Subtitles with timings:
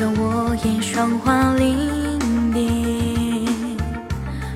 [0.00, 2.18] 着我也霜花林
[2.54, 2.64] 边，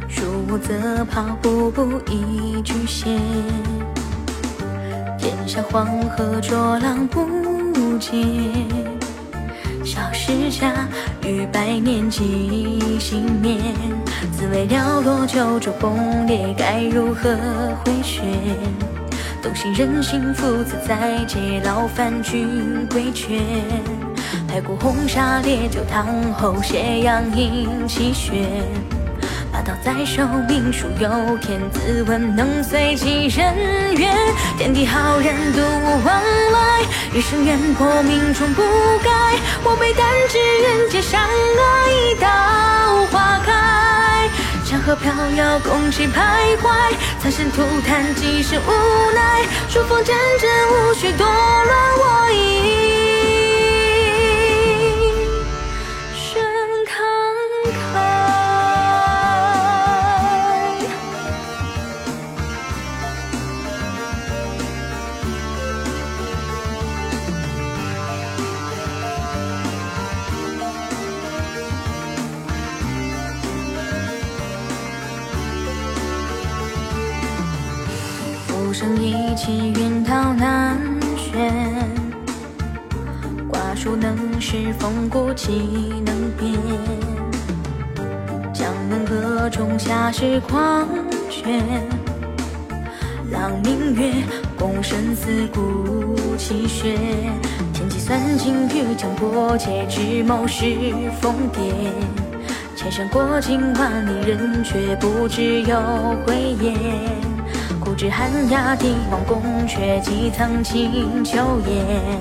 [0.08, 3.20] 入则抛步步一句闲。
[5.18, 7.28] 天下黄河浊浪不
[7.98, 8.14] 见，
[9.84, 10.88] 小时家
[11.22, 13.60] 与百年几幸免。
[14.32, 17.36] 自未了落九州崩裂，该如何
[17.84, 18.24] 回旋？
[19.42, 23.42] 动心人心复自在，借劳烦君规劝。
[24.54, 28.46] 白骨红沙烈酒汤后，斜阳映气轩。
[29.52, 33.52] 把刀在手，命数有天，自问能随几人
[33.96, 34.14] 愿？
[34.56, 38.62] 天地浩然，独我往来，一生愿破命终不
[39.02, 39.10] 改。
[39.64, 42.28] 我辈但知人间善恶，一道
[43.10, 44.30] 花开。
[44.64, 46.94] 江河飘摇，共谁徘徊？
[47.18, 48.70] 苍生涂炭，几世无
[49.12, 49.42] 奈。
[49.68, 51.26] 数风阵阵，无需多
[78.74, 80.76] 生一气，云涛难
[81.16, 81.48] 旋。
[83.48, 86.58] 瓜熟能食，风骨岂能辨？
[88.52, 90.88] 江门河中，下是狂
[91.30, 91.62] 轩。
[93.30, 94.12] 朗明月，
[94.58, 96.98] 共生死，孤气血。
[97.72, 100.64] 天机算尽，欲将破解，智谋是
[101.20, 101.92] 疯癫。
[102.74, 105.78] 千山过尽，万里人却不知有
[106.26, 107.23] 归雁。
[108.04, 112.20] 不知寒鸦帝王宫阙，几曾清秋烟。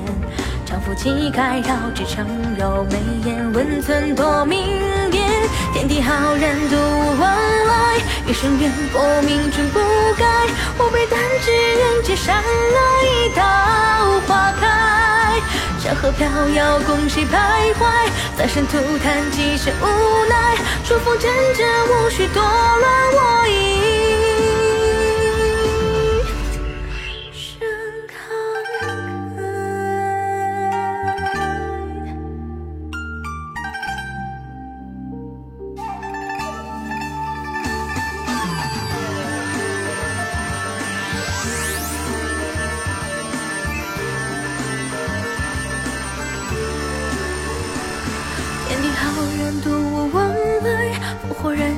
[0.65, 2.25] 长赋几盖绕指成
[2.57, 2.95] 柔眉
[3.25, 4.65] 眼，温存多明
[5.11, 5.29] 辨。
[5.73, 7.35] 天地浩然，独我往
[7.67, 9.79] 来，一生愿破命终不
[10.17, 10.25] 改。
[10.77, 13.43] 我辈但知人间善恶，一道
[14.25, 15.41] 花开。
[15.81, 17.83] 山河飘摇，共谁徘徊？
[18.37, 20.55] 三生涂炭，几世无奈。
[20.85, 24.32] 数风阵阵，无需多乱，我已。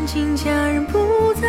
[0.06, 1.48] 燃尽，佳人不在，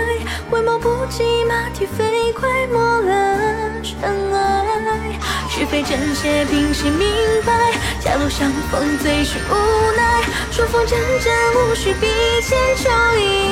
[0.51, 5.19] 回眸不及，马蹄飞快，没了尘埃。
[5.51, 7.07] 是非正邪，凭谁明
[7.45, 7.73] 白？
[8.01, 10.23] 狭路相逢，最是无奈。
[10.51, 12.07] 数风阵阵，无需笔
[12.41, 13.46] 尖，秋意。